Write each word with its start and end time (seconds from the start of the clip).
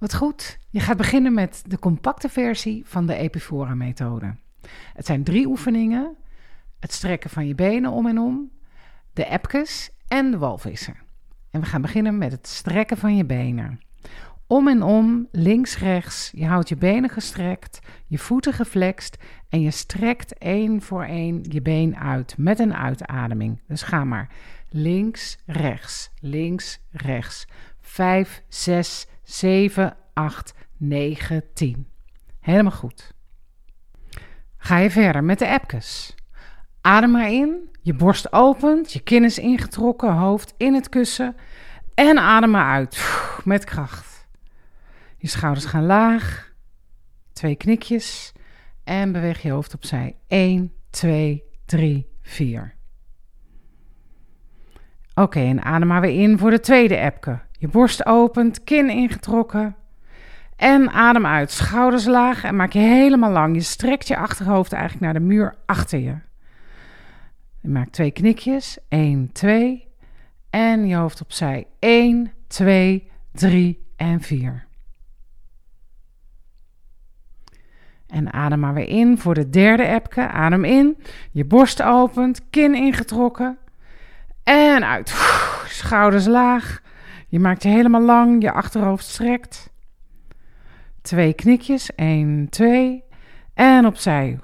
Wat 0.00 0.14
goed, 0.14 0.58
je 0.70 0.80
gaat 0.80 0.96
beginnen 0.96 1.34
met 1.34 1.62
de 1.66 1.78
compacte 1.78 2.28
versie 2.28 2.82
van 2.86 3.06
de 3.06 3.14
Epifora-methode. 3.14 4.36
Het 4.94 5.06
zijn 5.06 5.24
drie 5.24 5.46
oefeningen: 5.46 6.16
het 6.78 6.92
strekken 6.92 7.30
van 7.30 7.46
je 7.46 7.54
benen 7.54 7.90
om 7.90 8.06
en 8.06 8.18
om, 8.18 8.50
de 9.12 9.24
epkes 9.24 9.90
en 10.08 10.30
de 10.30 10.38
walvissen. 10.38 10.96
En 11.50 11.60
we 11.60 11.66
gaan 11.66 11.82
beginnen 11.82 12.18
met 12.18 12.32
het 12.32 12.46
strekken 12.46 12.96
van 12.96 13.16
je 13.16 13.24
benen. 13.24 13.80
Om 14.46 14.68
en 14.68 14.82
om, 14.82 15.28
links, 15.32 15.78
rechts. 15.78 16.30
Je 16.34 16.46
houdt 16.46 16.68
je 16.68 16.76
benen 16.76 17.10
gestrekt, 17.10 17.80
je 18.06 18.18
voeten 18.18 18.52
geflext 18.52 19.16
en 19.48 19.60
je 19.60 19.70
strekt 19.70 20.38
één 20.38 20.82
voor 20.82 21.04
één 21.04 21.44
je 21.48 21.62
been 21.62 21.96
uit 21.96 22.34
met 22.38 22.58
een 22.58 22.74
uitademing. 22.74 23.60
Dus 23.66 23.82
ga 23.82 24.04
maar. 24.04 24.30
Links, 24.68 25.38
rechts, 25.46 26.10
links, 26.20 26.80
rechts. 26.90 27.46
5, 27.80 28.42
6, 28.48 29.06
7, 29.30 29.96
8, 30.12 30.54
9, 30.76 31.42
10. 31.54 31.88
Helemaal 32.40 32.72
goed. 32.72 33.14
Ga 34.56 34.76
je 34.76 34.90
verder 34.90 35.24
met 35.24 35.38
de 35.38 35.46
epkes. 35.46 36.14
Adem 36.80 37.10
maar 37.10 37.32
in, 37.32 37.68
je 37.82 37.94
borst 37.94 38.32
opent, 38.32 38.92
je 38.92 39.00
kin 39.00 39.24
is 39.24 39.38
ingetrokken, 39.38 40.12
hoofd 40.12 40.54
in 40.56 40.74
het 40.74 40.88
kussen. 40.88 41.36
En 41.94 42.18
adem 42.18 42.50
maar 42.50 42.72
uit, 42.72 43.20
met 43.44 43.64
kracht. 43.64 44.26
Je 45.16 45.28
schouders 45.28 45.64
gaan 45.64 45.86
laag, 45.86 46.52
twee 47.32 47.56
knikjes 47.56 48.32
en 48.84 49.12
beweeg 49.12 49.42
je 49.42 49.50
hoofd 49.50 49.74
opzij. 49.74 50.16
1, 50.26 50.72
2, 50.90 51.44
3, 51.64 52.06
4. 52.22 52.74
Oké, 55.20 55.40
en 55.40 55.62
adem 55.62 55.88
maar 55.88 56.00
weer 56.00 56.22
in 56.22 56.38
voor 56.38 56.50
de 56.50 56.60
tweede 56.60 56.96
epke. 56.96 57.38
Je 57.58 57.68
borst 57.68 58.06
opent, 58.06 58.64
kin 58.64 58.90
ingetrokken. 58.90 59.76
En 60.56 60.90
adem 60.90 61.26
uit, 61.26 61.50
schouders 61.50 62.04
laag 62.04 62.44
en 62.44 62.56
maak 62.56 62.72
je 62.72 62.78
helemaal 62.78 63.30
lang. 63.30 63.54
Je 63.54 63.60
strekt 63.60 64.08
je 64.08 64.16
achterhoofd 64.16 64.72
eigenlijk 64.72 65.04
naar 65.04 65.12
de 65.12 65.20
muur 65.20 65.54
achter 65.66 65.98
je. 65.98 66.14
Je 67.60 67.68
maakt 67.68 67.92
twee 67.92 68.10
knikjes. 68.10 68.78
1, 68.88 69.32
2. 69.32 69.88
En 70.50 70.86
je 70.86 70.96
hoofd 70.96 71.20
opzij. 71.20 71.66
1, 71.78 72.32
2, 72.46 73.10
3 73.32 73.86
en 73.96 74.20
4. 74.20 74.66
En 78.06 78.32
adem 78.32 78.60
maar 78.60 78.74
weer 78.74 78.88
in 78.88 79.18
voor 79.18 79.34
de 79.34 79.50
derde 79.50 79.84
epke. 79.84 80.28
Adem 80.28 80.64
in. 80.64 80.96
Je 81.30 81.44
borst 81.44 81.82
opent, 81.82 82.40
kin 82.50 82.74
ingetrokken. 82.74 83.58
En 84.50 84.84
uit. 84.84 85.08
Schouders 85.66 86.26
laag. 86.26 86.80
Je 87.28 87.38
maakt 87.38 87.62
je 87.62 87.68
helemaal 87.68 88.00
lang, 88.00 88.42
je 88.42 88.52
achterhoofd 88.52 89.04
strekt. 89.04 89.70
Twee 91.02 91.32
knikjes, 91.32 91.94
1, 91.94 92.48
2. 92.48 93.04
En 93.54 93.86
opzij. 93.86 94.38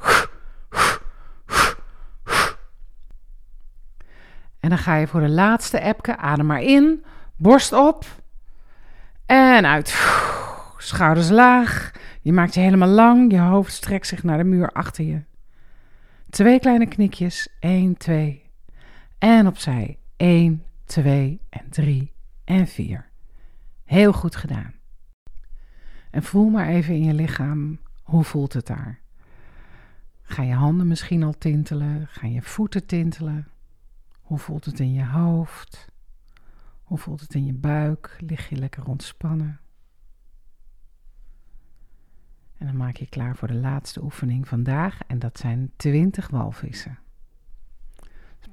En 4.61 4.69
dan 4.69 4.79
ga 4.79 4.95
je 4.95 5.07
voor 5.07 5.21
de 5.21 5.29
laatste 5.29 5.81
epke. 5.81 6.17
Adem 6.17 6.47
maar 6.47 6.63
in. 6.63 7.05
Borst 7.37 7.73
op. 7.73 8.05
En 9.27 9.67
uit. 9.67 9.89
Schouders 10.77 11.31
laag. 11.31 11.91
Je 12.21 12.33
maakt 12.33 12.55
je 12.55 12.61
helemaal 12.61 12.89
lang. 12.89 13.33
Je 13.33 13.39
hoofd 13.39 13.73
strekt 13.73 14.07
zich 14.07 14.23
naar 14.23 14.39
de 14.39 14.45
muur 14.45 14.71
achter 14.71 15.05
je. 15.05 15.23
Twee 16.31 16.61
kleine 16.61 16.87
knikjes. 16.87 17.49
1, 17.61 17.97
2. 17.97 18.46
En 19.19 19.47
opzij. 19.47 19.99
1, 20.17 20.65
2 20.85 21.41
en 21.49 21.71
3 21.71 22.13
en 22.45 22.67
4. 22.67 23.09
Heel 23.85 24.13
goed 24.13 24.37
gedaan. 24.37 24.75
En 26.11 26.23
voel 26.23 26.49
maar 26.49 26.69
even 26.69 26.95
in 26.95 27.05
je 27.05 27.15
lichaam, 27.15 27.79
hoe 28.03 28.25
voelt 28.25 28.53
het 28.53 28.67
daar? 28.67 29.01
Ga 30.23 30.43
je 30.43 30.55
handen 30.55 30.87
misschien 30.87 31.23
al 31.23 31.39
tintelen? 31.39 32.07
Gaan 32.09 32.33
je 32.33 32.43
voeten 32.43 32.87
tintelen? 32.87 33.49
Hoe 34.21 34.39
voelt 34.39 34.65
het 34.65 34.81
in 34.81 34.93
je 34.93 35.07
hoofd? 35.07 35.89
Hoe 36.83 36.99
voelt 36.99 37.21
het 37.21 37.35
in 37.35 37.45
je 37.45 37.55
buik? 37.55 38.17
Lig 38.21 38.49
je 38.49 38.57
lekker 38.57 38.87
ontspannen? 38.87 39.61
En 42.59 42.67
dan 42.67 42.77
maak 42.77 42.97
je 42.97 43.07
klaar 43.07 43.37
voor 43.37 43.49
de 43.49 43.55
laatste 43.55 44.03
oefening 44.03 44.49
vandaag 44.49 45.01
en 45.07 45.19
dat 45.19 45.39
zijn 45.39 45.73
20 45.77 46.29
walvissen. 46.29 46.99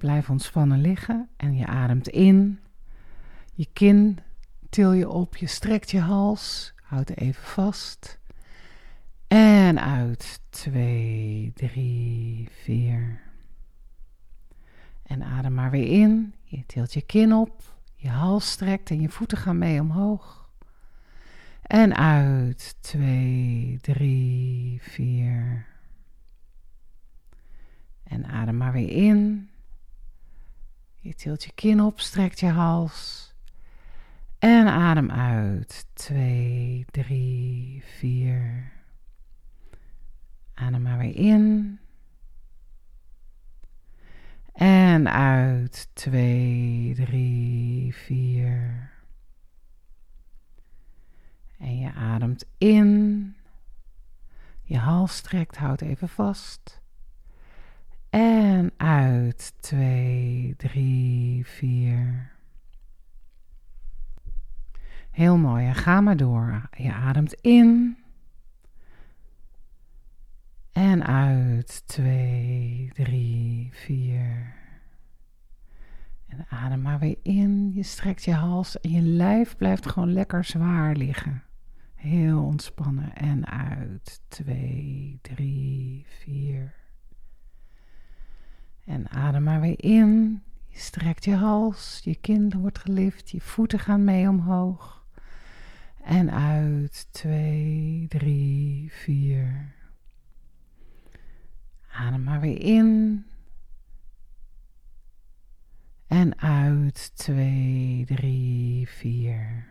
Blijf 0.03 0.30
ontspannen 0.30 0.81
liggen 0.81 1.30
en 1.38 1.56
je 1.56 1.66
ademt 1.66 2.08
in. 2.08 2.59
Je 3.53 3.68
kin 3.74 4.19
til 4.69 4.91
je 4.91 5.09
op, 5.09 5.36
je 5.36 5.47
strekt 5.47 5.91
je 5.91 6.00
hals, 6.00 6.74
houd 6.81 7.09
even 7.09 7.44
vast. 7.44 8.19
En 9.28 9.81
uit. 9.81 10.40
2, 10.50 11.52
3, 11.56 12.50
4. 12.52 13.22
En 15.03 15.24
adem 15.24 15.53
maar 15.53 15.72
weer 15.72 16.02
in. 16.02 16.34
Je 16.44 16.66
tilt 16.66 16.94
je 16.94 17.02
kin 17.02 17.34
op, 17.34 17.62
je 17.96 18.09
hals 18.09 18.52
strekt 18.52 18.90
en 18.90 19.02
je 19.02 19.09
voeten 19.09 19.38
gaan 19.38 19.58
mee 19.58 19.81
omhoog. 19.81 20.50
En 21.62 21.96
uit. 21.96 22.75
2, 22.80 23.78
3, 23.81 24.81
4. 24.81 25.66
En 28.03 28.25
adem 28.25 28.58
maar 28.58 28.72
weer 28.72 28.90
in. 28.90 29.47
Je 31.03 31.14
tilt 31.14 31.44
je 31.44 31.52
kin 31.52 31.81
op, 31.81 32.00
strekt 32.00 32.40
je 32.40 32.47
hals. 32.47 33.31
En 34.40 34.68
adem 34.68 35.12
uit. 35.12 35.88
2, 35.94 36.86
3, 36.91 37.84
4. 37.86 38.72
Adem 40.53 40.81
maar 40.81 40.97
weer 40.97 41.16
in. 41.16 41.80
En 44.53 45.12
uit. 45.12 45.90
2, 45.94 46.94
3, 46.96 47.96
4. 47.96 48.91
En 51.58 51.78
je 51.78 51.91
ademt 51.94 52.46
in. 52.58 53.35
Je 54.64 54.78
hals 54.78 55.16
strekt, 55.16 55.58
houd 55.58 55.81
even 55.81 56.09
vast. 56.09 56.82
En 58.13 58.72
uit. 58.78 59.53
2, 59.59 60.53
3, 60.57 61.46
4. 61.46 62.31
Heel 65.12 65.38
mooi. 65.38 65.74
ga 65.74 66.01
maar 66.01 66.18
door. 66.18 66.69
Je 66.78 66.94
ademt 66.94 67.34
in. 67.34 67.97
En 70.72 71.06
uit. 71.06 71.88
2, 71.88 72.90
3, 72.94 73.69
4. 73.72 74.56
En 76.28 76.46
adem 76.50 76.81
maar 76.81 77.00
weer 77.00 77.18
in. 77.23 77.72
Je 77.73 77.84
strekt 77.84 78.23
je 78.23 78.34
hals 78.34 78.79
en 78.79 78.90
je 78.90 79.02
lijf 79.02 79.57
blijft 79.57 79.85
gewoon 79.85 80.13
lekker 80.13 80.44
zwaar 80.44 80.96
liggen. 80.96 81.44
Heel 81.96 82.44
ontspannen. 82.44 83.16
En 83.16 83.47
uit. 83.47 84.22
2, 84.28 85.19
3, 85.22 86.06
4. 86.07 86.82
En 88.85 89.09
adem 89.09 89.44
maar 89.44 89.61
weer 89.61 89.83
in. 89.83 90.41
Je 90.67 90.79
strekt 90.79 91.25
je 91.25 91.35
hals, 91.35 92.01
je 92.03 92.16
kin 92.16 92.59
wordt 92.59 92.79
gelift, 92.79 93.29
je 93.29 93.41
voeten 93.41 93.79
gaan 93.79 94.03
mee 94.03 94.29
omhoog. 94.29 95.05
En 96.03 96.31
uit. 96.31 97.07
2, 97.11 98.05
3, 98.09 98.91
4. 98.91 99.73
Adem 101.91 102.23
maar 102.23 102.39
weer 102.39 102.61
in. 102.61 103.25
En 106.07 106.39
uit. 106.39 107.11
2, 107.16 108.03
3, 108.05 108.88
4. 108.89 109.67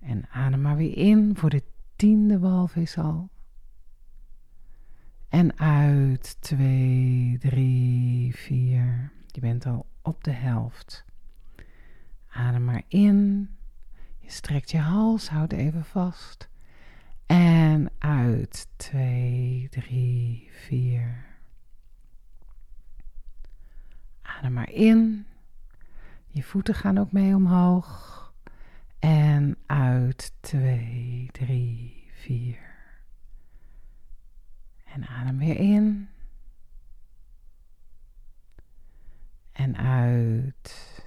En 0.00 0.28
adem 0.30 0.60
maar 0.60 0.76
weer 0.76 0.96
in 0.96 1.36
voor 1.36 1.50
de 1.50 1.62
tiende 1.96 2.38
walvis 2.38 2.98
al. 2.98 3.30
En 5.40 5.58
uit. 5.58 6.36
2, 6.40 7.36
3, 7.38 8.34
4. 8.36 9.12
Je 9.26 9.40
bent 9.40 9.66
al 9.66 9.86
op 10.02 10.24
de 10.24 10.30
helft. 10.30 11.04
Adem 12.28 12.64
maar 12.64 12.82
in. 12.88 13.48
Je 14.18 14.30
strekt 14.30 14.70
je 14.70 14.78
hals, 14.78 15.28
houd 15.28 15.52
even 15.52 15.84
vast. 15.84 16.48
En 17.26 17.90
uit. 17.98 18.68
2, 18.76 19.66
3, 19.70 20.48
4. 20.50 21.26
Adem 24.22 24.52
maar 24.52 24.70
in. 24.70 25.26
Je 26.26 26.42
voeten 26.42 26.74
gaan 26.74 26.98
ook 26.98 27.12
mee 27.12 27.34
omhoog. 27.34 28.32
En 28.98 29.56
uit. 29.66 30.32
2, 30.40 31.28
3, 31.32 32.04
4. 32.12 32.69
En 34.92 35.06
adem 35.06 35.38
weer 35.38 35.56
in. 35.56 36.08
En 39.52 39.76
uit. 39.76 40.98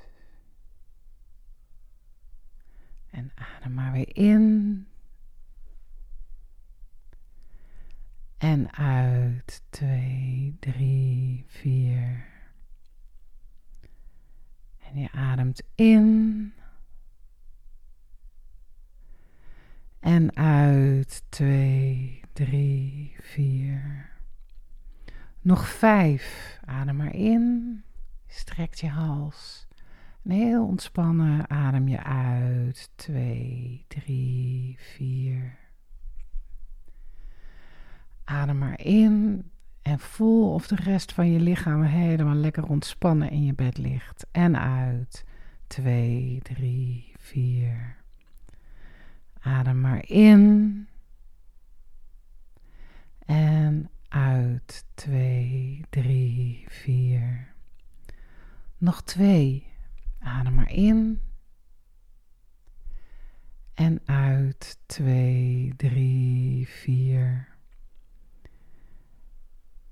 En 3.09 3.31
adem 3.35 3.73
maar 3.73 3.91
weer 3.91 4.15
in. 4.15 4.87
En 8.37 8.73
uit. 8.73 9.63
Twee, 9.69 10.55
drie, 10.59 11.45
vier. 11.47 12.25
En 14.79 14.99
je 14.99 15.11
ademt 15.11 15.63
in. 15.75 16.53
En 20.03 20.35
uit. 20.35 21.23
Twee, 21.29 22.21
drie, 22.33 23.15
vier. 23.19 24.09
Nog 25.41 25.67
vijf. 25.67 26.59
Adem 26.65 26.95
maar 26.95 27.15
in. 27.15 27.83
Strekt 28.27 28.79
je 28.79 28.87
hals. 28.87 29.67
En 30.23 30.31
heel 30.31 30.65
ontspannen 30.65 31.49
adem 31.49 31.87
je 31.87 32.03
uit. 32.03 32.89
Twee, 32.95 33.85
drie, 33.87 34.77
vier. 34.79 35.57
Adem 38.23 38.57
maar 38.57 38.79
in 38.79 39.51
en 39.81 39.99
voel 39.99 40.53
of 40.53 40.67
de 40.67 40.75
rest 40.75 41.11
van 41.11 41.31
je 41.31 41.39
lichaam 41.39 41.81
helemaal 41.81 42.35
lekker 42.35 42.69
ontspannen 42.69 43.29
in 43.29 43.45
je 43.45 43.53
bed 43.53 43.77
ligt. 43.77 44.25
En 44.31 44.59
uit. 44.59 45.25
Twee, 45.67 46.39
drie, 46.41 47.11
vier. 47.17 48.02
Adem 49.43 49.81
maar 49.81 50.09
in. 50.09 50.87
En 53.25 53.89
uit. 54.07 54.85
Twee, 54.93 55.81
drie, 55.89 56.65
vier. 56.69 57.53
Nog 58.77 59.03
twee. 59.03 59.67
Adem 60.19 60.53
maar 60.53 60.71
in. 60.71 61.21
En 63.73 64.01
uit. 64.05 64.79
Twee, 64.85 65.73
drie, 65.75 66.67
vier. 66.67 67.47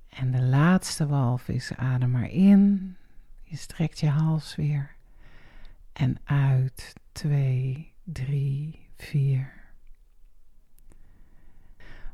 En 0.09 0.31
de 0.31 0.41
laatste 0.41 1.07
walvis, 1.07 1.73
adem 1.75 2.11
maar 2.11 2.29
in. 2.29 2.95
Je 3.43 3.55
strekt 3.55 3.99
je 3.99 4.09
hals 4.09 4.55
weer. 4.55 4.95
En 5.93 6.17
uit. 6.23 6.93
Twee, 7.11 7.93
drie, 8.03 8.89
vier. 9.01 9.59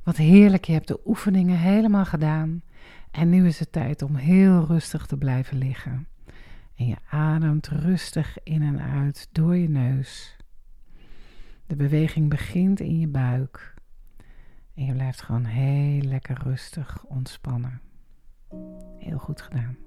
Wat 0.04 0.18
heerlijk, 0.18 0.66
je 0.66 0.74
hebt 0.74 0.88
de 0.88 1.00
oefeningen 1.06 1.58
helemaal 1.58 2.06
gedaan. 2.06 2.62
En 3.12 3.30
nu 3.30 3.48
is 3.48 3.60
het 3.60 3.72
tijd 3.72 4.02
om 4.02 4.16
heel 4.16 4.66
rustig 4.66 5.06
te 5.06 5.18
blijven 5.18 5.58
liggen. 5.58 6.08
En 6.76 6.88
je 6.88 6.96
ademt 7.10 7.68
rustig 7.68 8.38
in 8.44 8.62
en 8.62 8.82
uit 8.82 9.28
door 9.32 9.56
je 9.56 9.70
neus. 9.70 10.36
De 11.66 11.76
beweging 11.76 12.30
begint 12.30 12.80
in 12.80 13.00
je 13.00 13.08
buik. 13.08 13.74
En 14.74 14.86
je 14.86 14.94
blijft 14.94 15.22
gewoon 15.22 15.46
heel 15.46 16.02
lekker 16.02 16.42
rustig 16.44 17.04
ontspannen. 17.04 17.82
Heel 18.98 19.18
goed 19.18 19.42
gedaan. 19.42 19.87